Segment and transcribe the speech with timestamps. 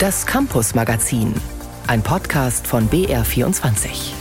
[0.00, 1.34] Das Campus Magazin,
[1.88, 4.12] ein Podcast von BR24.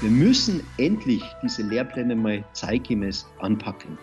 [0.00, 3.96] Wir müssen endlich diese Lehrpläne mal zeitgemäß anpacken.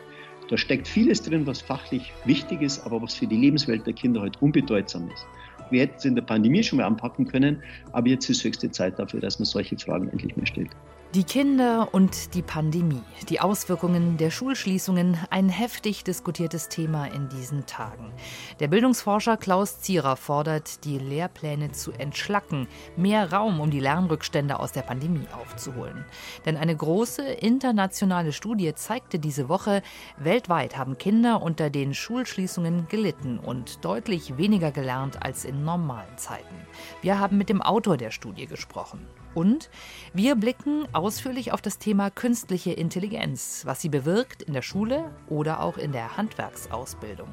[0.49, 4.21] Da steckt vieles drin, was fachlich wichtig ist, aber was für die Lebenswelt der Kinder
[4.21, 5.27] heute unbedeutsam ist.
[5.69, 7.61] Wir hätten es in der Pandemie schon mal anpacken können,
[7.91, 10.71] aber jetzt ist höchste Zeit dafür, dass man solche Fragen endlich mehr stellt.
[11.15, 17.65] Die Kinder und die Pandemie, die Auswirkungen der Schulschließungen, ein heftig diskutiertes Thema in diesen
[17.65, 18.13] Tagen.
[18.59, 24.71] Der Bildungsforscher Klaus Zierer fordert, die Lehrpläne zu entschlacken, mehr Raum, um die Lernrückstände aus
[24.71, 26.05] der Pandemie aufzuholen.
[26.45, 29.81] Denn eine große internationale Studie zeigte diese Woche,
[30.19, 36.67] weltweit haben Kinder unter den Schulschließungen gelitten und deutlich weniger gelernt als in normalen Zeiten.
[37.01, 39.07] Wir haben mit dem Autor der Studie gesprochen.
[39.35, 39.69] Und
[40.13, 45.61] wir blicken ausführlich auf das Thema künstliche Intelligenz, was sie bewirkt in der Schule oder
[45.61, 47.29] auch in der Handwerksausbildung.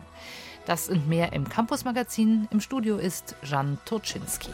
[0.66, 2.48] Das und mehr im Campus-Magazin.
[2.50, 4.50] Im Studio ist Jan Turczynski.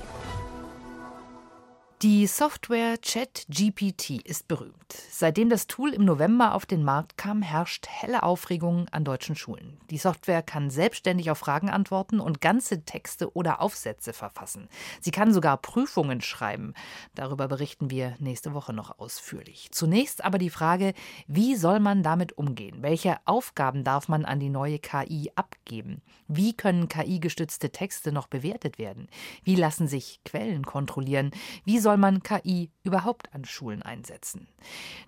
[2.02, 4.81] Die Software ChatGPT ist berühmt.
[5.10, 9.78] Seitdem das Tool im November auf den Markt kam, herrscht helle Aufregung an deutschen Schulen.
[9.90, 14.68] Die Software kann selbstständig auf Fragen antworten und ganze Texte oder Aufsätze verfassen.
[15.00, 16.74] Sie kann sogar Prüfungen schreiben.
[17.14, 19.68] Darüber berichten wir nächste Woche noch ausführlich.
[19.70, 20.94] Zunächst aber die Frage,
[21.26, 22.82] wie soll man damit umgehen?
[22.82, 26.02] Welche Aufgaben darf man an die neue KI abgeben?
[26.26, 29.08] Wie können KI-gestützte Texte noch bewertet werden?
[29.44, 31.30] Wie lassen sich Quellen kontrollieren?
[31.64, 34.48] Wie soll man KI überhaupt an Schulen einsetzen?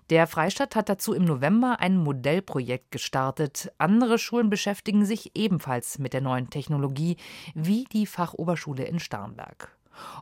[0.09, 3.71] Der Freistaat hat dazu im November ein Modellprojekt gestartet.
[3.77, 7.17] Andere Schulen beschäftigen sich ebenfalls mit der neuen Technologie,
[7.53, 9.75] wie die Fachoberschule in Starnberg.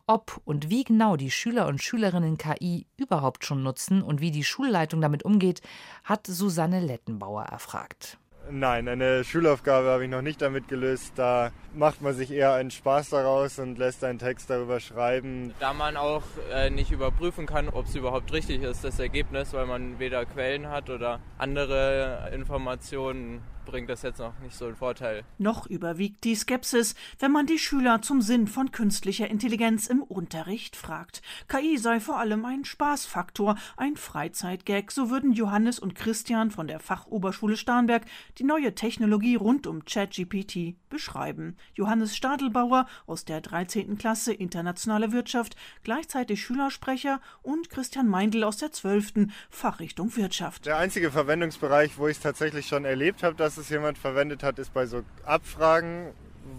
[0.07, 4.43] Ob und wie genau die Schüler und Schülerinnen KI überhaupt schon nutzen und wie die
[4.43, 5.61] Schulleitung damit umgeht,
[6.03, 8.17] hat Susanne Lettenbauer erfragt.
[8.49, 11.13] Nein, eine Schulaufgabe habe ich noch nicht damit gelöst.
[11.15, 15.53] Da macht man sich eher einen Spaß daraus und lässt einen Text darüber schreiben.
[15.59, 19.65] Da man auch äh, nicht überprüfen kann, ob es überhaupt richtig ist, das Ergebnis, weil
[19.65, 25.23] man weder Quellen hat oder andere Informationen bringt das jetzt noch nicht so einen Vorteil.
[25.37, 30.75] Noch überwiegt die Skepsis, wenn man die Schüler zum Sinn von künstlicher Intelligenz im Unterricht
[30.75, 31.21] fragt.
[31.47, 36.79] KI sei vor allem ein Spaßfaktor, ein Freizeitgag, so würden Johannes und Christian von der
[36.79, 38.03] Fachoberschule Starnberg
[38.37, 41.57] die neue Technologie rund um ChatGPT beschreiben.
[41.73, 43.97] Johannes Stadelbauer aus der 13.
[43.97, 49.27] Klasse Internationale Wirtschaft, gleichzeitig Schülersprecher und Christian Meindl aus der 12.
[49.49, 50.65] Fachrichtung Wirtschaft.
[50.65, 54.41] Der einzige Verwendungsbereich, wo ich es tatsächlich schon erlebt habe, dass dass es jemand verwendet
[54.41, 56.11] hat, ist bei so Abfragen,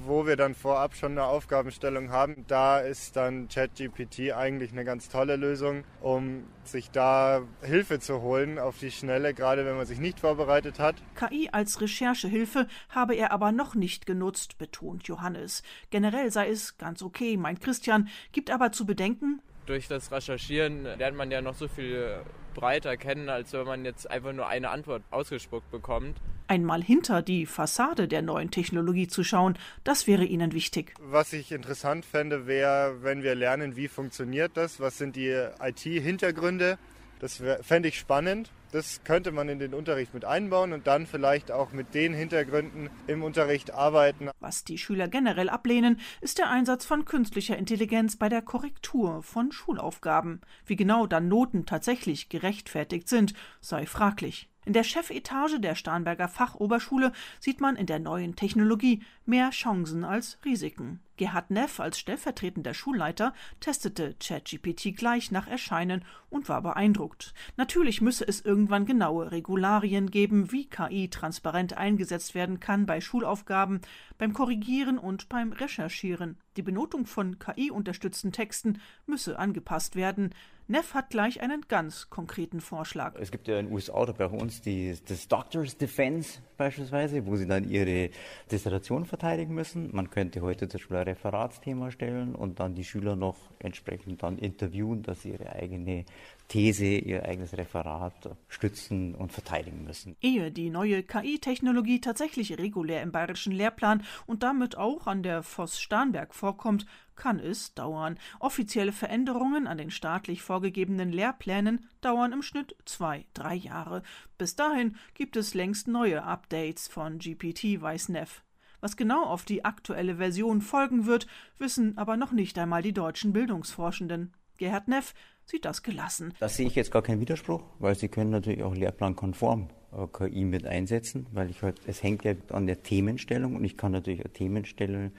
[0.06, 2.44] wo wir dann vorab schon eine Aufgabenstellung haben.
[2.46, 8.60] Da ist dann ChatGPT eigentlich eine ganz tolle Lösung, um sich da Hilfe zu holen
[8.60, 10.94] auf die Schnelle, gerade wenn man sich nicht vorbereitet hat.
[11.16, 15.64] KI als Recherchehilfe habe er aber noch nicht genutzt, betont Johannes.
[15.90, 21.16] Generell sei es ganz okay, meint Christian, gibt aber zu bedenken, durch das Recherchieren lernt
[21.16, 22.16] man ja noch so viel
[22.54, 26.16] breiter kennen, als wenn man jetzt einfach nur eine Antwort ausgespuckt bekommt.
[26.46, 30.94] Einmal hinter die Fassade der neuen Technologie zu schauen, das wäre Ihnen wichtig.
[31.00, 36.78] Was ich interessant fände, wäre, wenn wir lernen, wie funktioniert das, was sind die IT-Hintergründe.
[37.18, 38.50] Das fände ich spannend.
[38.74, 42.90] Das könnte man in den Unterricht mit einbauen und dann vielleicht auch mit den Hintergründen
[43.06, 44.30] im Unterricht arbeiten.
[44.40, 49.52] Was die Schüler generell ablehnen, ist der Einsatz von künstlicher Intelligenz bei der Korrektur von
[49.52, 50.40] Schulaufgaben.
[50.66, 54.48] Wie genau dann Noten tatsächlich gerechtfertigt sind, sei fraglich.
[54.66, 60.38] In der Chefetage der Starnberger Fachoberschule sieht man in der neuen Technologie mehr Chancen als
[60.44, 61.00] Risiken.
[61.16, 67.34] Gerhard Neff als stellvertretender Schulleiter testete ChatGPT gleich nach Erscheinen und war beeindruckt.
[67.56, 73.82] Natürlich müsse es irgendwann genaue Regularien geben, wie KI transparent eingesetzt werden kann bei Schulaufgaben,
[74.16, 76.38] beim Korrigieren und beim Recherchieren.
[76.56, 80.30] Die Benotung von KI-unterstützten Texten müsse angepasst werden.
[80.66, 83.16] Neff hat gleich einen ganz konkreten Vorschlag.
[83.20, 87.36] Es gibt ja in den USA oder bei uns die, das Doctors Defense beispielsweise, wo
[87.36, 88.08] sie dann ihre
[88.50, 89.94] Dissertation verteidigen müssen.
[89.94, 94.38] Man könnte heute zum Beispiel ein Referatsthema stellen und dann die Schüler noch entsprechend dann
[94.38, 96.06] interviewen, dass sie ihre eigene
[96.48, 100.16] These, ihr eigenes Referat stützen und verteidigen müssen.
[100.20, 105.80] Ehe die neue KI-Technologie tatsächlich regulär im bayerischen Lehrplan und damit auch an der Voss
[105.80, 108.18] Starnberg vorkommt, kann es dauern.
[108.40, 114.02] Offizielle Veränderungen an den staatlich vorgegebenen Lehrplänen dauern im Schnitt zwei, drei Jahre.
[114.38, 118.42] Bis dahin gibt es längst neue Updates von GPT, weiß Neff.
[118.80, 121.26] Was genau auf die aktuelle Version folgen wird,
[121.58, 124.34] wissen aber noch nicht einmal die deutschen Bildungsforschenden.
[124.58, 125.14] Gerhard Neff
[125.46, 126.34] sieht das gelassen.
[126.38, 130.44] Das sehe ich jetzt gar keinen Widerspruch, weil Sie können natürlich auch lehrplankonform äh, KI
[130.44, 134.20] mit einsetzen, weil ich halt, es hängt ja an der Themenstellung und ich kann natürlich
[134.20, 135.12] eine Themenstellung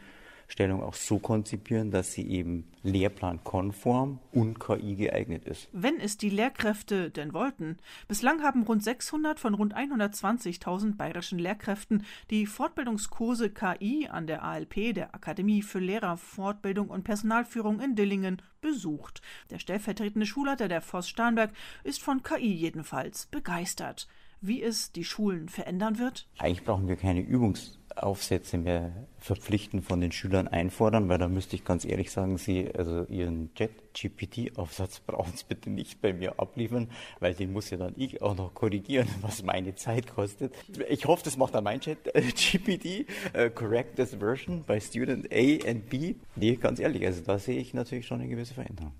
[0.48, 5.68] Stellung auch so konzipieren, dass sie eben lehrplankonform und KI geeignet ist.
[5.72, 7.78] Wenn es die Lehrkräfte denn wollten.
[8.08, 14.94] Bislang haben rund 600 von rund 120.000 bayerischen Lehrkräften die Fortbildungskurse KI an der ALP,
[14.94, 19.22] der Akademie für Lehrerfortbildung und Personalführung in Dillingen, besucht.
[19.50, 21.52] Der stellvertretende Schulleiter der Voss Starnberg
[21.84, 24.08] ist von KI jedenfalls begeistert.
[24.42, 26.28] Wie es die Schulen verändern wird?
[26.38, 31.56] Eigentlich brauchen wir keine Übungs Aufsätze mehr verpflichtend von den Schülern einfordern, weil da müsste
[31.56, 36.90] ich ganz ehrlich sagen, Sie, also Ihren Jet-GPT-Aufsatz brauchen Sie bitte nicht bei mir abliefern,
[37.20, 40.54] weil den muss ja dann ich auch noch korrigieren, was meine Zeit kostet.
[40.90, 45.90] Ich hoffe, das macht dann mein Jet-GPT, uh, correct this version by student A and
[45.90, 46.16] B.
[46.36, 48.94] Nee, ganz ehrlich, also da sehe ich natürlich schon eine gewisse Veränderung.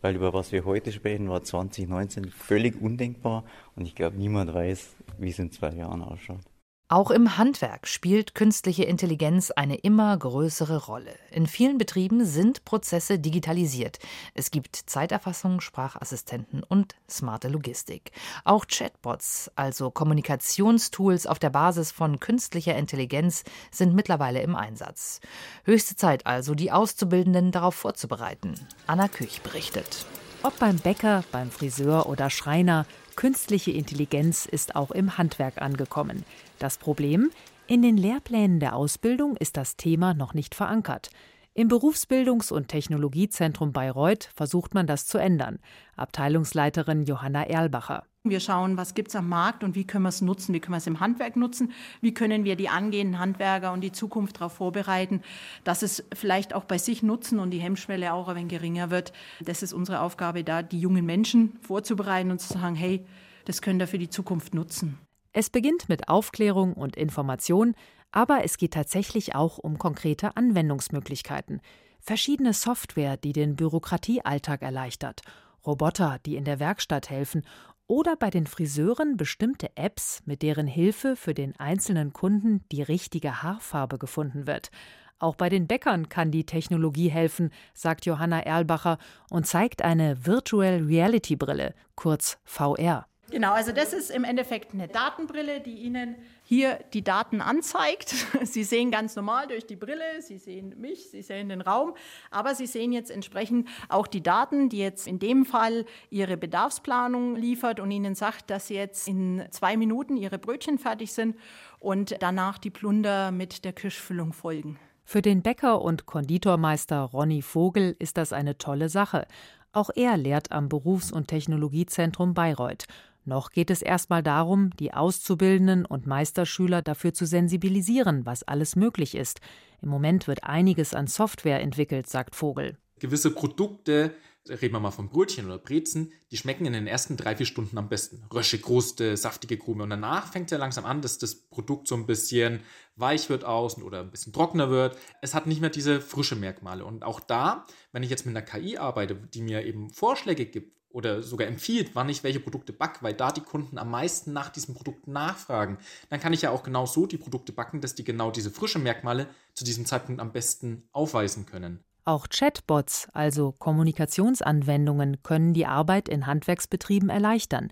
[0.00, 4.96] Weil über was wir heute sprechen, war 2019 völlig undenkbar und ich glaube, niemand weiß,
[5.18, 6.44] wie es in zwei Jahren ausschaut.
[6.90, 11.14] Auch im Handwerk spielt künstliche Intelligenz eine immer größere Rolle.
[11.30, 13.98] In vielen Betrieben sind Prozesse digitalisiert.
[14.32, 18.12] Es gibt Zeiterfassung, Sprachassistenten und smarte Logistik.
[18.44, 25.20] Auch Chatbots, also Kommunikationstools auf der Basis von künstlicher Intelligenz, sind mittlerweile im Einsatz.
[25.64, 28.54] Höchste Zeit also, die Auszubildenden darauf vorzubereiten.
[28.86, 30.06] Anna Küch berichtet.
[30.42, 32.86] Ob beim Bäcker, beim Friseur oder Schreiner,
[33.18, 36.24] künstliche Intelligenz ist auch im Handwerk angekommen.
[36.60, 37.32] Das Problem?
[37.66, 41.10] In den Lehrplänen der Ausbildung ist das Thema noch nicht verankert.
[41.52, 45.58] Im Berufsbildungs- und Technologiezentrum Bayreuth versucht man das zu ändern.
[45.96, 48.04] Abteilungsleiterin Johanna Erlbacher.
[48.30, 50.74] Wir schauen, was gibt es am Markt und wie können wir es nutzen, wie können
[50.74, 54.54] wir es im Handwerk nutzen, wie können wir die angehenden Handwerker und die Zukunft darauf
[54.54, 55.22] vorbereiten,
[55.64, 59.12] dass es vielleicht auch bei sich nutzen und die Hemmschwelle auch wenig geringer wird.
[59.40, 63.04] Das ist unsere Aufgabe da, die jungen Menschen vorzubereiten und zu sagen, hey,
[63.44, 64.98] das könnt ihr für die Zukunft nutzen.
[65.32, 67.74] Es beginnt mit Aufklärung und Information,
[68.12, 71.60] aber es geht tatsächlich auch um konkrete Anwendungsmöglichkeiten.
[72.00, 75.20] Verschiedene Software, die den Bürokratiealltag erleichtert,
[75.66, 77.42] Roboter, die in der Werkstatt helfen
[77.88, 83.42] oder bei den Friseuren bestimmte Apps, mit deren Hilfe für den einzelnen Kunden die richtige
[83.42, 84.70] Haarfarbe gefunden wird.
[85.18, 88.98] Auch bei den Bäckern kann die Technologie helfen, sagt Johanna Erlbacher
[89.30, 93.06] und zeigt eine Virtual Reality Brille, kurz VR.
[93.30, 98.14] Genau, also das ist im Endeffekt eine Datenbrille, die Ihnen hier die Daten anzeigt.
[98.42, 101.94] Sie sehen ganz normal durch die Brille, Sie sehen mich, Sie sehen den Raum,
[102.30, 107.36] aber Sie sehen jetzt entsprechend auch die Daten, die jetzt in dem Fall Ihre Bedarfsplanung
[107.36, 111.36] liefert und Ihnen sagt, dass jetzt in zwei Minuten Ihre Brötchen fertig sind
[111.78, 114.78] und danach die Plunder mit der Kirschfüllung folgen.
[115.04, 119.26] Für den Bäcker und Konditormeister Ronny Vogel ist das eine tolle Sache.
[119.72, 122.86] Auch er lehrt am Berufs- und Technologiezentrum Bayreuth
[123.28, 129.14] noch geht es erstmal darum, die Auszubildenden und Meisterschüler dafür zu sensibilisieren, was alles möglich
[129.14, 129.40] ist.
[129.80, 132.76] Im Moment wird einiges an Software entwickelt, sagt Vogel.
[132.98, 134.12] Gewisse Produkte,
[134.48, 137.78] reden wir mal von Brötchen oder Brezen, die schmecken in den ersten drei, vier Stunden
[137.78, 138.24] am besten.
[138.32, 139.84] Rösche, Kruste, saftige Krume.
[139.84, 142.60] Und danach fängt ja langsam an, dass das Produkt so ein bisschen
[142.96, 144.96] weich wird außen oder ein bisschen trockener wird.
[145.22, 146.84] Es hat nicht mehr diese frische Merkmale.
[146.84, 150.77] Und auch da, wenn ich jetzt mit einer KI arbeite, die mir eben Vorschläge gibt,
[150.90, 154.48] oder sogar empfiehlt, wann ich welche Produkte backe, weil da die Kunden am meisten nach
[154.48, 158.04] diesen Produkten nachfragen, dann kann ich ja auch genau so die Produkte backen, dass die
[158.04, 161.84] genau diese frischen Merkmale zu diesem Zeitpunkt am besten aufweisen können.
[162.04, 167.70] Auch Chatbots, also Kommunikationsanwendungen, können die Arbeit in Handwerksbetrieben erleichtern.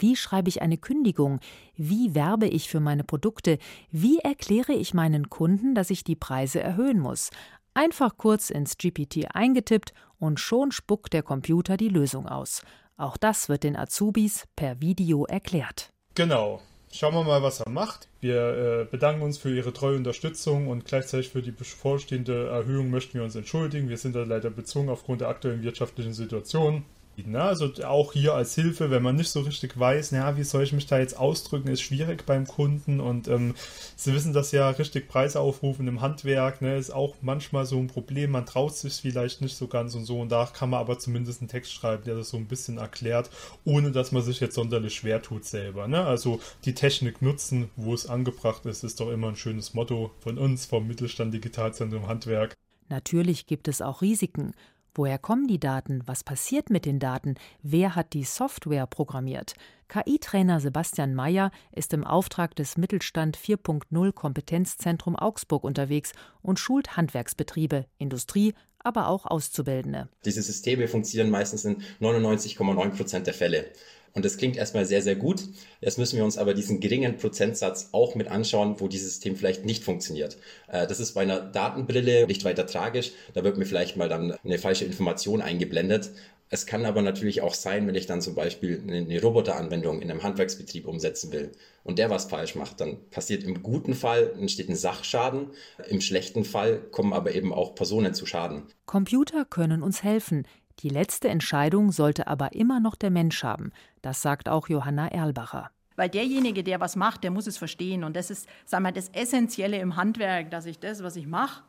[0.00, 1.40] Wie schreibe ich eine Kündigung?
[1.74, 3.58] Wie werbe ich für meine Produkte?
[3.90, 7.30] Wie erkläre ich meinen Kunden, dass ich die Preise erhöhen muss?
[7.78, 12.62] Einfach kurz ins GPT eingetippt und schon spuckt der Computer die Lösung aus.
[12.96, 15.92] Auch das wird den Azubis per Video erklärt.
[16.16, 16.60] Genau.
[16.90, 18.08] Schauen wir mal, was er macht.
[18.20, 23.14] Wir äh, bedanken uns für Ihre treue Unterstützung und gleichzeitig für die bevorstehende Erhöhung möchten
[23.14, 23.88] wir uns entschuldigen.
[23.88, 26.84] Wir sind da leider bezogen aufgrund der aktuellen wirtschaftlichen Situation.
[27.26, 27.42] Ne?
[27.42, 30.72] Also auch hier als Hilfe, wenn man nicht so richtig weiß, na, wie soll ich
[30.72, 33.54] mich da jetzt ausdrücken, ist schwierig beim Kunden und ähm,
[33.96, 37.88] Sie wissen das ja, richtig Preise aufrufen im Handwerk, ne, ist auch manchmal so ein
[37.88, 40.98] Problem, man traut sich vielleicht nicht so ganz und so und da kann man aber
[40.98, 43.30] zumindest einen Text schreiben, der das so ein bisschen erklärt,
[43.64, 45.88] ohne dass man sich jetzt sonderlich schwer tut selber.
[45.88, 46.04] Ne?
[46.04, 50.38] Also die Technik nutzen, wo es angebracht ist, ist doch immer ein schönes Motto von
[50.38, 52.54] uns, vom Mittelstand Digitalzentrum Handwerk.
[52.88, 54.54] Natürlich gibt es auch Risiken.
[54.98, 56.02] Woher kommen die Daten?
[56.06, 57.36] Was passiert mit den Daten?
[57.62, 59.54] Wer hat die Software programmiert?
[59.86, 67.86] KI-Trainer Sebastian Mayer ist im Auftrag des Mittelstand 4.0 Kompetenzzentrum Augsburg unterwegs und schult Handwerksbetriebe,
[67.98, 70.08] Industrie, aber auch Auszubildende.
[70.24, 73.66] Diese Systeme funktionieren meistens in 99,9 Prozent der Fälle.
[74.14, 75.42] Und das klingt erstmal sehr, sehr gut.
[75.80, 79.64] Jetzt müssen wir uns aber diesen geringen Prozentsatz auch mit anschauen, wo dieses System vielleicht
[79.64, 80.38] nicht funktioniert.
[80.68, 83.12] Äh, das ist bei einer Datenbrille nicht weiter tragisch.
[83.34, 86.10] Da wird mir vielleicht mal dann eine falsche Information eingeblendet.
[86.50, 90.22] Es kann aber natürlich auch sein, wenn ich dann zum Beispiel eine Roboteranwendung in einem
[90.22, 91.52] Handwerksbetrieb umsetzen will
[91.84, 95.50] und der was falsch macht, dann passiert im guten Fall, entsteht ein Sachschaden,
[95.88, 98.62] im schlechten Fall kommen aber eben auch Personen zu Schaden.
[98.86, 100.46] Computer können uns helfen.
[100.80, 103.72] Die letzte Entscheidung sollte aber immer noch der Mensch haben.
[104.00, 105.70] Das sagt auch Johanna Erlbacher.
[105.96, 108.04] Weil derjenige, der was macht, der muss es verstehen.
[108.04, 111.64] Und das ist, sagen wir, das Essentielle im Handwerk, dass ich das, was ich mache,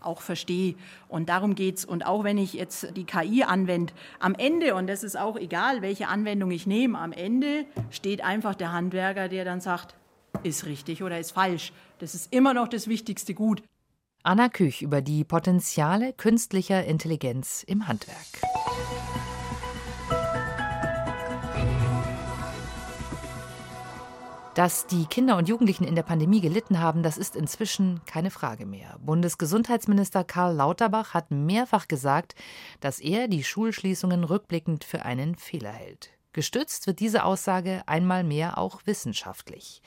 [0.00, 0.76] auch verstehe.
[1.08, 1.84] Und darum geht es.
[1.84, 5.82] Und auch wenn ich jetzt die KI anwende, am Ende, und das ist auch egal,
[5.82, 9.94] welche Anwendung ich nehme, am Ende steht einfach der Handwerker, der dann sagt,
[10.42, 11.72] ist richtig oder ist falsch.
[11.98, 13.62] Das ist immer noch das wichtigste Gut.
[14.26, 18.40] Anna Küch über die Potenziale künstlicher Intelligenz im Handwerk.
[24.54, 28.64] Dass die Kinder und Jugendlichen in der Pandemie gelitten haben, das ist inzwischen keine Frage
[28.64, 28.98] mehr.
[29.04, 32.34] Bundesgesundheitsminister Karl Lauterbach hat mehrfach gesagt,
[32.80, 36.13] dass er die Schulschließungen rückblickend für einen Fehler hält.
[36.34, 39.82] Gestützt wird diese Aussage einmal mehr auch wissenschaftlich.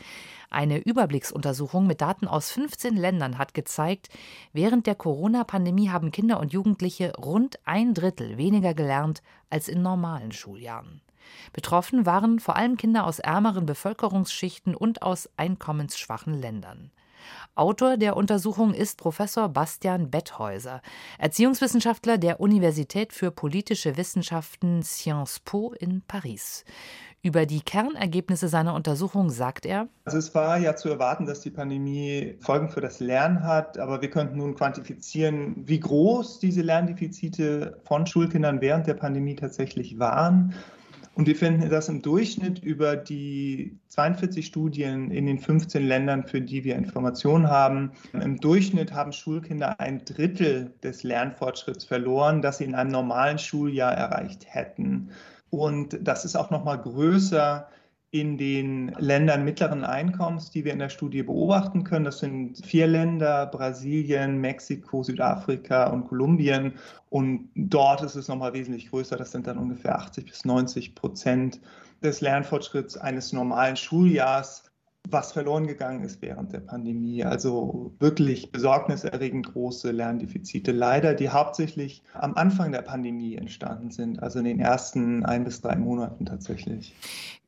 [0.50, 4.08] Eine Überblicksuntersuchung mit Daten aus 15 Ländern hat gezeigt,
[4.54, 10.32] während der Corona-Pandemie haben Kinder und Jugendliche rund ein Drittel weniger gelernt als in normalen
[10.32, 11.02] Schuljahren.
[11.52, 16.92] Betroffen waren vor allem Kinder aus ärmeren Bevölkerungsschichten und aus einkommensschwachen Ländern.
[17.56, 20.82] Autor der Untersuchung ist Professor Bastian Betthäuser,
[21.18, 26.66] Erziehungswissenschaftler der Universität für politische Wissenschaften Sciences Po in Paris.
[27.24, 31.50] Über die Kernergebnisse seiner Untersuchung sagt er, also es war ja zu erwarten, dass die
[31.50, 37.82] Pandemie Folgen für das Lernen hat, aber wir könnten nun quantifizieren, wie groß diese Lerndefizite
[37.84, 40.54] von Schulkindern während der Pandemie tatsächlich waren.
[41.18, 46.42] Und wir finden das im Durchschnitt über die 42 Studien in den 15 Ländern, für
[46.42, 47.94] die wir Informationen haben.
[48.14, 53.94] Im Durchschnitt haben Schulkinder ein Drittel des Lernfortschritts verloren, das sie in einem normalen Schuljahr
[53.94, 55.10] erreicht hätten.
[55.50, 57.68] Und das ist auch noch mal größer
[58.12, 62.06] in den Ländern mittleren Einkommens, die wir in der Studie beobachten können.
[62.06, 66.74] Das sind vier Länder, Brasilien, Mexiko, Südafrika und Kolumbien.
[67.10, 69.18] Und dort ist es nochmal wesentlich größer.
[69.18, 71.60] Das sind dann ungefähr 80 bis 90 Prozent
[72.02, 74.67] des Lernfortschritts eines normalen Schuljahrs
[75.12, 77.24] was verloren gegangen ist während der Pandemie.
[77.24, 84.40] Also wirklich besorgniserregend große Lerndefizite, leider, die hauptsächlich am Anfang der Pandemie entstanden sind, also
[84.40, 86.96] in den ersten ein bis drei Monaten tatsächlich.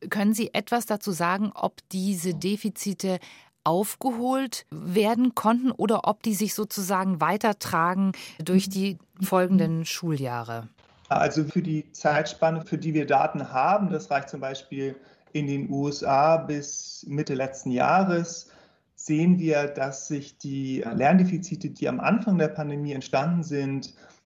[0.09, 3.19] Können Sie etwas dazu sagen, ob diese Defizite
[3.63, 8.13] aufgeholt werden konnten oder ob die sich sozusagen weitertragen
[8.43, 10.69] durch die folgenden Schuljahre?
[11.09, 14.95] Also für die Zeitspanne, für die wir Daten haben, das reicht zum Beispiel
[15.33, 18.51] in den USA bis Mitte letzten Jahres
[18.95, 23.93] sehen wir, dass sich die Lerndefizite, die am Anfang der Pandemie entstanden sind,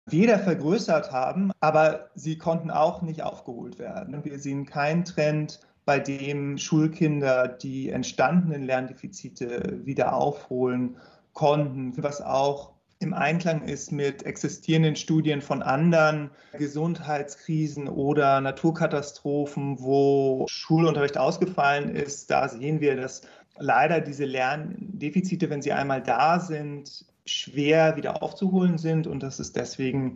[0.05, 4.23] weder vergrößert haben, aber sie konnten auch nicht aufgeholt werden.
[4.23, 10.97] Wir sehen keinen Trend, bei dem Schulkinder die entstandenen Lerndefizite wieder aufholen
[11.33, 20.45] konnten, was auch im Einklang ist mit existierenden Studien von anderen Gesundheitskrisen oder Naturkatastrophen, wo
[20.47, 22.29] Schulunterricht ausgefallen ist.
[22.29, 23.23] Da sehen wir, dass
[23.57, 29.51] leider diese Lerndefizite, wenn sie einmal da sind, schwer wieder aufzuholen sind und dass es
[29.51, 30.15] deswegen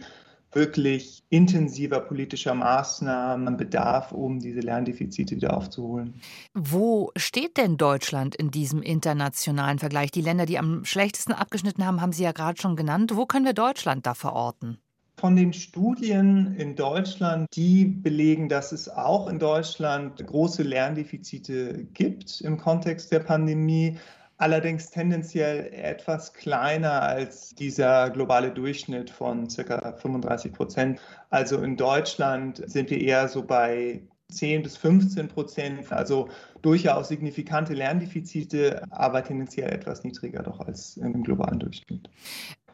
[0.56, 6.16] wirklich intensiver politischer Maßnahmen bedarf, um diese Lerndefizite wieder aufzuholen.
[6.54, 10.12] Wo steht denn Deutschland in diesem internationalen Vergleich?
[10.12, 13.16] Die Länder, die am schlechtesten abgeschnitten haben, haben Sie ja gerade schon genannt.
[13.16, 14.78] Wo können wir Deutschland da verorten?
[15.18, 22.42] Von den Studien in Deutschland, die belegen, dass es auch in Deutschland große Lerndefizite gibt
[22.42, 23.98] im Kontext der Pandemie
[24.38, 29.94] allerdings tendenziell etwas kleiner als dieser globale Durchschnitt von ca.
[29.94, 31.00] 35 Prozent.
[31.30, 34.02] Also in Deutschland sind wir eher so bei
[34.32, 36.30] 10 bis 15 Prozent, also
[36.62, 42.10] durchaus signifikante Lerndefizite, aber tendenziell etwas niedriger doch als im globalen Durchschnitt.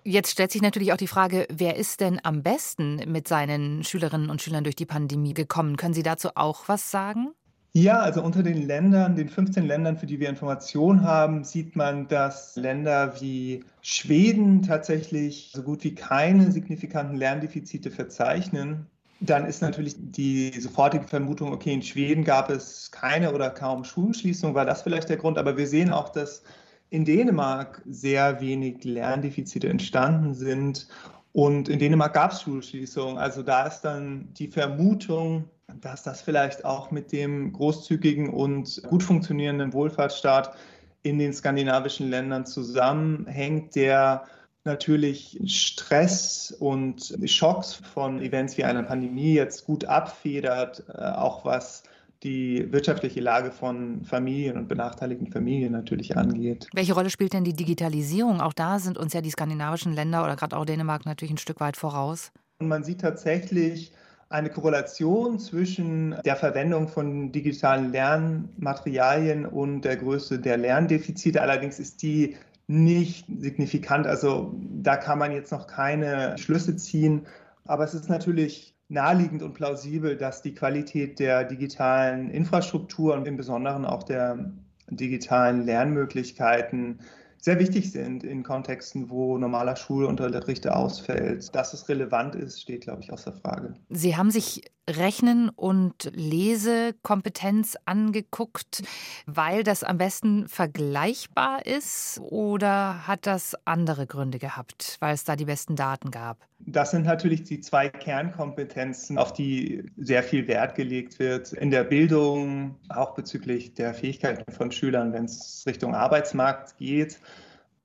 [0.03, 4.31] Jetzt stellt sich natürlich auch die Frage, wer ist denn am besten mit seinen Schülerinnen
[4.31, 5.77] und Schülern durch die Pandemie gekommen?
[5.77, 7.33] Können Sie dazu auch was sagen?
[7.73, 12.05] Ja, also unter den Ländern, den 15 Ländern, für die wir Informationen haben, sieht man,
[12.09, 18.87] dass Länder wie Schweden tatsächlich so gut wie keine signifikanten Lerndefizite verzeichnen.
[19.21, 24.53] Dann ist natürlich die sofortige Vermutung, okay, in Schweden gab es keine oder kaum Schulschließung,
[24.53, 25.37] war das vielleicht der Grund.
[25.37, 26.43] Aber wir sehen auch, dass
[26.89, 30.89] in Dänemark sehr wenig Lerndefizite entstanden sind.
[31.31, 33.17] Und in Dänemark gab es Schulschließungen.
[33.17, 35.45] Also da ist dann die Vermutung,
[35.79, 40.55] dass das vielleicht auch mit dem großzügigen und gut funktionierenden Wohlfahrtsstaat
[41.03, 44.25] in den skandinavischen Ländern zusammenhängt, der
[44.63, 51.83] natürlich Stress und Schocks von Events wie einer Pandemie jetzt gut abfedert, äh, auch was
[52.23, 56.67] die wirtschaftliche Lage von Familien und benachteiligten Familien natürlich angeht.
[56.73, 58.41] Welche Rolle spielt denn die Digitalisierung?
[58.41, 61.59] Auch da sind uns ja die skandinavischen Länder oder gerade auch Dänemark natürlich ein Stück
[61.59, 62.31] weit voraus.
[62.59, 63.91] Und man sieht tatsächlich
[64.31, 71.41] eine Korrelation zwischen der Verwendung von digitalen Lernmaterialien und der Größe der Lerndefizite.
[71.41, 74.07] Allerdings ist die nicht signifikant.
[74.07, 77.27] Also da kann man jetzt noch keine Schlüsse ziehen.
[77.65, 83.37] Aber es ist natürlich naheliegend und plausibel, dass die Qualität der digitalen Infrastruktur und im
[83.37, 84.51] Besonderen auch der
[84.89, 86.99] digitalen Lernmöglichkeiten
[87.41, 91.53] sehr wichtig sind in Kontexten, wo normaler Schulunterricht ausfällt.
[91.55, 93.73] Dass es relevant ist, steht, glaube ich, außer Frage.
[93.89, 98.83] Sie haben sich Rechnen und Lesekompetenz angeguckt,
[99.25, 105.35] weil das am besten vergleichbar ist oder hat das andere Gründe gehabt, weil es da
[105.35, 106.37] die besten Daten gab?
[106.59, 111.83] Das sind natürlich die zwei Kernkompetenzen, auf die sehr viel Wert gelegt wird in der
[111.83, 117.19] Bildung, auch bezüglich der Fähigkeiten von Schülern, wenn es Richtung Arbeitsmarkt geht.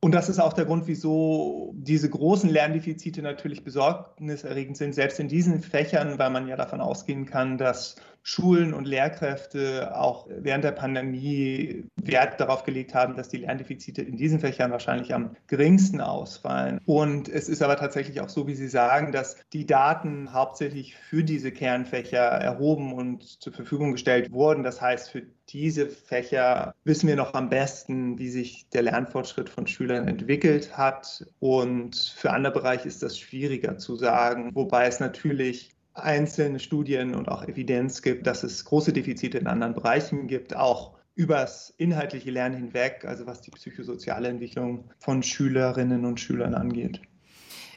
[0.00, 5.28] Und das ist auch der Grund, wieso diese großen Lerndefizite natürlich besorgniserregend sind, selbst in
[5.28, 7.96] diesen Fächern, weil man ja davon ausgehen kann, dass
[8.28, 14.16] Schulen und Lehrkräfte auch während der Pandemie Wert darauf gelegt haben, dass die Lerndefizite in
[14.16, 16.80] diesen Fächern wahrscheinlich am geringsten ausfallen.
[16.86, 21.22] Und es ist aber tatsächlich auch so, wie Sie sagen, dass die Daten hauptsächlich für
[21.22, 24.64] diese Kernfächer erhoben und zur Verfügung gestellt wurden.
[24.64, 29.68] Das heißt, für diese Fächer wissen wir noch am besten, wie sich der Lernfortschritt von
[29.68, 31.24] Schülern entwickelt hat.
[31.38, 37.28] Und für andere Bereiche ist das schwieriger zu sagen, wobei es natürlich einzelne Studien und
[37.28, 42.56] auch Evidenz gibt, dass es große Defizite in anderen Bereichen gibt, auch übers inhaltliche Lernen
[42.56, 47.00] hinweg, also was die psychosoziale Entwicklung von Schülerinnen und Schülern angeht.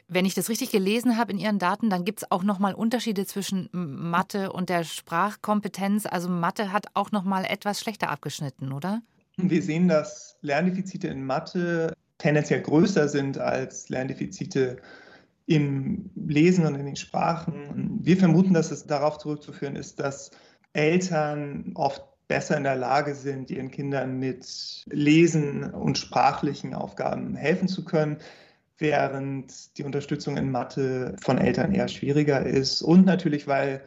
[0.08, 3.26] Wenn ich das richtig gelesen habe in Ihren Daten, dann gibt es auch nochmal Unterschiede
[3.26, 6.04] zwischen Mathe und der Sprachkompetenz.
[6.04, 9.02] Also Mathe hat auch nochmal etwas schlechter abgeschnitten, oder?
[9.36, 14.78] Wir sehen, dass Lerndefizite in Mathe tendenziell größer sind als Lerndefizite
[15.50, 17.98] im Lesen und in den Sprachen.
[18.04, 20.30] Wir vermuten, dass es darauf zurückzuführen ist, dass
[20.74, 24.46] Eltern oft besser in der Lage sind, ihren Kindern mit
[24.86, 28.18] Lesen und sprachlichen Aufgaben helfen zu können,
[28.78, 32.80] während die Unterstützung in Mathe von Eltern eher schwieriger ist.
[32.80, 33.82] Und natürlich, weil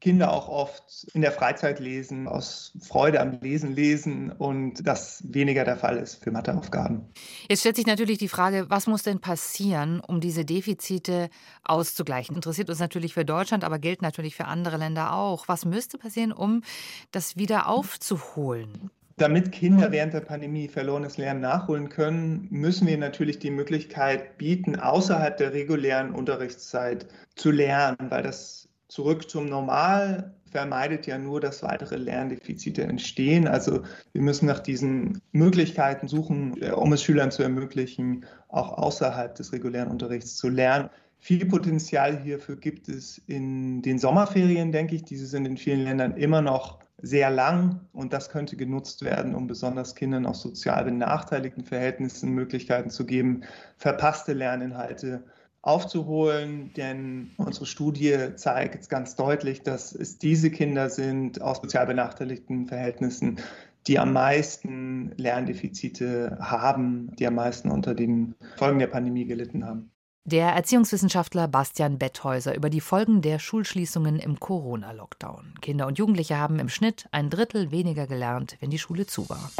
[0.00, 5.64] Kinder auch oft in der Freizeit lesen, aus Freude am Lesen lesen und das weniger
[5.64, 7.04] der Fall ist für Matheaufgaben.
[7.48, 11.30] Jetzt stellt sich natürlich die Frage, was muss denn passieren, um diese Defizite
[11.64, 12.36] auszugleichen?
[12.36, 15.48] Interessiert uns natürlich für Deutschland, aber gilt natürlich für andere Länder auch.
[15.48, 16.62] Was müsste passieren, um
[17.10, 18.90] das wieder aufzuholen?
[19.16, 24.78] Damit Kinder während der Pandemie verlorenes Lernen nachholen können, müssen wir natürlich die Möglichkeit bieten,
[24.78, 31.62] außerhalb der regulären Unterrichtszeit zu lernen, weil das zurück zum Normal vermeidet ja nur, dass
[31.62, 33.46] weitere Lerndefizite entstehen.
[33.46, 39.34] Also wir müssen nach diesen Möglichkeiten suchen, äh, um es Schülern zu ermöglichen, auch außerhalb
[39.34, 40.88] des regulären Unterrichts zu lernen.
[41.20, 45.04] Viel Potenzial hierfür gibt es in den Sommerferien, denke ich.
[45.04, 49.46] Diese sind in vielen Ländern immer noch sehr lang und das könnte genutzt werden, um
[49.46, 53.42] besonders Kindern aus sozial benachteiligten Verhältnissen Möglichkeiten zu geben,
[53.76, 55.24] verpasste Lerninhalte
[55.62, 62.66] aufzuholen, denn unsere Studie zeigt ganz deutlich, dass es diese Kinder sind aus sozial benachteiligten
[62.66, 63.40] Verhältnissen,
[63.86, 69.90] die am meisten Lerndefizite haben, die am meisten unter den Folgen der Pandemie gelitten haben.
[70.24, 75.54] Der Erziehungswissenschaftler Bastian Betthäuser über die Folgen der Schulschließungen im Corona-Lockdown.
[75.62, 79.50] Kinder und Jugendliche haben im Schnitt ein Drittel weniger gelernt, wenn die Schule zu war.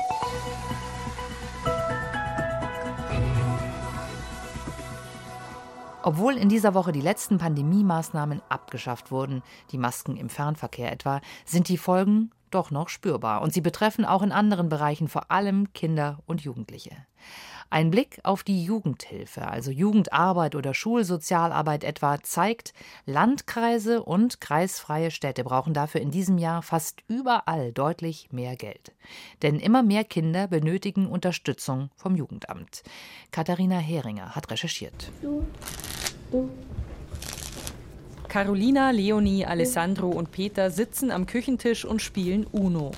[6.08, 9.42] Obwohl in dieser Woche die letzten Pandemie-Maßnahmen abgeschafft wurden,
[9.72, 13.42] die Masken im Fernverkehr etwa, sind die Folgen doch noch spürbar.
[13.42, 16.96] Und sie betreffen auch in anderen Bereichen vor allem Kinder und Jugendliche.
[17.70, 22.72] Ein Blick auf die Jugendhilfe, also Jugendarbeit oder Schulsozialarbeit etwa, zeigt,
[23.04, 28.92] Landkreise und kreisfreie Städte brauchen dafür in diesem Jahr fast überall deutlich mehr Geld.
[29.42, 32.82] Denn immer mehr Kinder benötigen Unterstützung vom Jugendamt.
[33.32, 35.12] Katharina Heringer hat recherchiert.
[35.20, 35.44] Du.
[38.28, 42.92] Carolina, Leonie, Alessandro und Peter sitzen am Küchentisch und spielen Uno.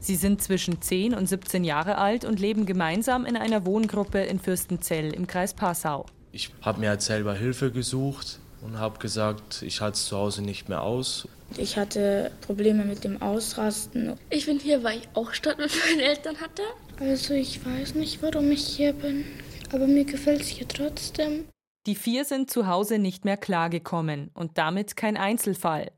[0.00, 4.38] Sie sind zwischen 10 und 17 Jahre alt und leben gemeinsam in einer Wohngruppe in
[4.38, 6.06] Fürstenzell im Kreis Passau.
[6.30, 10.42] Ich habe mir halt selber Hilfe gesucht, und habe gesagt, ich halte es zu Hause
[10.42, 11.28] nicht mehr aus.
[11.56, 14.14] Ich hatte Probleme mit dem Ausrasten.
[14.30, 16.62] Ich bin hier, weil ich auch Streit mit meinen Eltern hatte.
[17.00, 19.24] Also ich weiß nicht, warum ich hier bin,
[19.72, 21.44] aber mir gefällt es hier trotzdem.
[21.88, 25.90] Die vier sind zu Hause nicht mehr klargekommen und damit kein Einzelfall.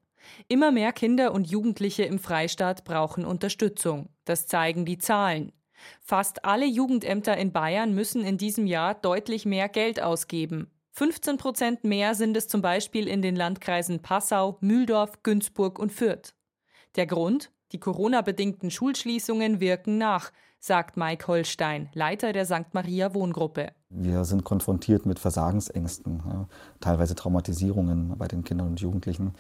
[0.46, 4.09] Immer mehr Kinder und Jugendliche im Freistaat brauchen Unterstützung.
[4.24, 5.50] Das zeigen die Zahlen.
[6.00, 10.70] Fast alle Jugendämter in Bayern müssen in diesem Jahr deutlich mehr Geld ausgeben.
[10.92, 16.35] 15 Prozent mehr sind es zum Beispiel in den Landkreisen Passau, Mühldorf, Günzburg und Fürth.
[16.94, 17.50] Der Grund?
[17.72, 22.73] Die Corona-bedingten Schulschließungen wirken nach, sagt Mike Holstein, Leiter der St.
[22.73, 23.73] Maria Wohngruppe.
[23.88, 26.49] Wir sind konfrontiert mit Versagensängsten, ja,
[26.81, 29.35] teilweise Traumatisierungen bei den Kindern und Jugendlichen.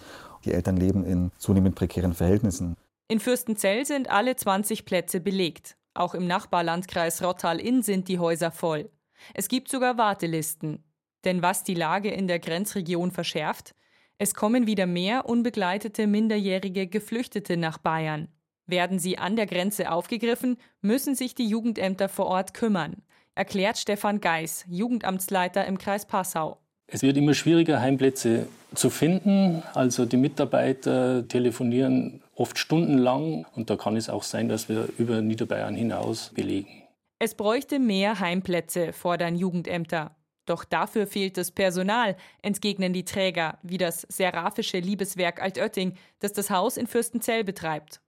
[0.44, 2.76] Die Eltern leben in zunehmend prekären Verhältnissen.
[3.06, 5.76] In Fürstenzell sind alle 20 Plätze belegt.
[5.94, 8.90] Auch im Nachbarlandkreis Rottal-Inn sind die Häuser voll.
[9.34, 10.82] Es gibt sogar Wartelisten.
[11.24, 13.74] Denn was die Lage in der Grenzregion verschärft,
[14.16, 18.28] es kommen wieder mehr unbegleitete minderjährige Geflüchtete nach Bayern.
[18.70, 23.02] Werden sie an der Grenze aufgegriffen, müssen sich die Jugendämter vor Ort kümmern,
[23.34, 26.58] erklärt Stefan Geis, Jugendamtsleiter im Kreis Passau.
[26.86, 29.62] Es wird immer schwieriger, Heimplätze zu finden.
[29.74, 35.20] Also die Mitarbeiter telefonieren oft stundenlang und da kann es auch sein, dass wir über
[35.20, 36.82] Niederbayern hinaus belegen.
[37.18, 40.16] Es bräuchte mehr Heimplätze, fordern Jugendämter.
[40.46, 46.50] Doch dafür fehlt das Personal, entgegnen die Träger, wie das Seraphische Liebeswerk Altötting, das das
[46.50, 48.00] Haus in Fürstenzell betreibt.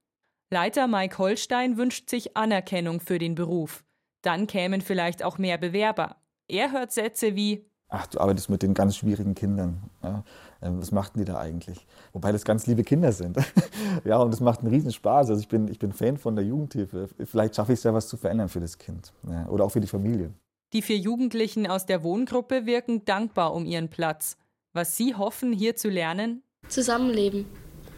[0.52, 3.84] Leiter Mike Holstein wünscht sich Anerkennung für den Beruf.
[4.20, 6.16] Dann kämen vielleicht auch mehr Bewerber.
[6.46, 9.82] Er hört Sätze wie Ach, du arbeitest mit den ganz schwierigen Kindern.
[10.02, 10.24] Ja,
[10.60, 11.86] ähm, was machten die da eigentlich?
[12.12, 13.38] Wobei das ganz liebe Kinder sind.
[14.04, 15.30] ja, und es macht einen Riesenspaß.
[15.30, 17.08] Also ich bin, ich bin Fan von der Jugendhilfe.
[17.24, 19.80] Vielleicht schaffe ich es ja, was zu verändern für das Kind ja, oder auch für
[19.80, 20.34] die Familie.
[20.74, 24.36] Die vier Jugendlichen aus der Wohngruppe wirken dankbar um ihren Platz.
[24.74, 26.42] Was sie hoffen, hier zu lernen?
[26.68, 27.46] Zusammenleben,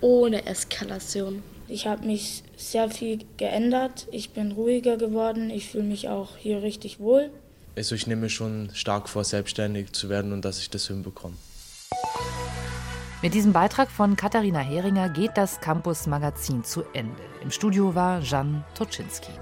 [0.01, 1.43] ohne Eskalation.
[1.75, 4.07] Ich habe mich sehr viel geändert.
[4.13, 5.51] Ich bin ruhiger geworden.
[5.51, 7.31] Ich fühle mich auch hier richtig wohl.
[7.77, 11.35] Also ich nehme mir schon stark vor, selbstständig zu werden und dass ich das hinbekomme.
[13.23, 17.21] Mit diesem Beitrag von Katharina Heringer geht das Campus Magazin zu Ende.
[17.43, 19.33] Im Studio war Jan Toczynski.